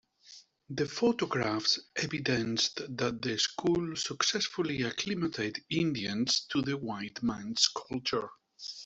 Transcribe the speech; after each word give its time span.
The 0.71 0.87
photographs 0.87 1.77
evidenced 1.95 2.81
that 2.97 3.21
the 3.21 3.37
school 3.37 3.95
successfully 3.95 4.83
acclimated 4.83 5.63
Indians 5.69 6.47
to 6.49 6.63
the 6.63 6.75
white 6.77 7.21
man's 7.21 7.67
culture. 7.67 8.27